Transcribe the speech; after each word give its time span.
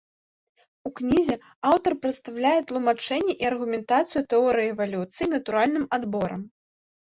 У 0.89 0.91
кнізе 0.99 1.35
аўтар 1.71 1.93
прадстаўляе 2.05 2.55
тлумачэнне 2.73 3.33
і 3.45 3.49
аргументацыю 3.51 4.25
тэорыі 4.35 4.73
эвалюцыі 4.75 5.31
натуральным 5.37 5.89
адборам. 6.01 6.41